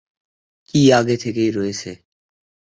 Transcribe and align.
কি 0.67 0.81
আগে 0.99 1.15
থেকেই 1.17 1.51
রয়েছে? 1.51 1.91